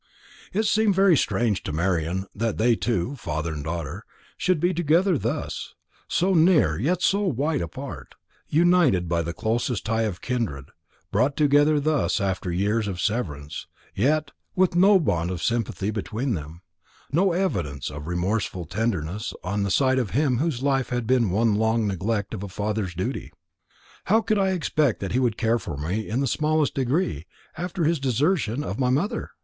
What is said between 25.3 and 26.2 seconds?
care for me